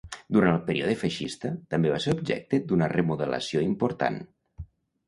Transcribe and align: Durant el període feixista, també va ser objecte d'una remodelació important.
Durant 0.35 0.53
el 0.53 0.63
període 0.69 0.95
feixista, 1.01 1.51
també 1.75 1.93
va 1.97 2.01
ser 2.07 2.17
objecte 2.17 2.61
d'una 2.73 2.89
remodelació 2.95 3.65
important. 3.71 4.21